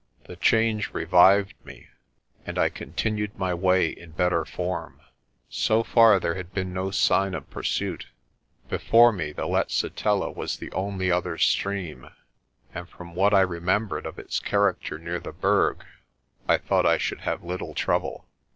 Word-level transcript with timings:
The 0.23 0.35
change 0.35 0.95
revived 0.95 1.53
me, 1.63 1.85
and 2.43 2.57
I 2.57 2.69
continued 2.69 3.37
my 3.37 3.53
way 3.53 3.87
in 3.87 4.09
bet 4.09 4.31
ter 4.31 4.45
form. 4.45 4.99
So 5.47 5.83
far 5.83 6.19
there 6.19 6.33
had 6.33 6.55
been 6.55 6.73
no 6.73 6.89
sign 6.89 7.35
of 7.35 7.47
pursuit. 7.51 8.07
Before 8.67 9.11
me 9.13 9.31
the 9.31 9.45
Letsitela 9.45 10.31
was 10.35 10.57
the 10.57 10.71
only 10.71 11.11
other 11.11 11.37
stream, 11.37 12.09
and 12.73 12.89
from 12.89 13.13
what 13.13 13.31
I 13.35 13.41
remembered 13.41 14.07
of 14.07 14.17
its 14.17 14.39
character 14.39 14.97
near 14.97 15.19
the 15.19 15.33
Berg 15.33 15.85
I 16.47 16.57
thought 16.57 16.87
I 16.87 16.97
should 16.97 17.19
have 17.21 17.43
little 17.43 17.75
trouble. 17.75 18.25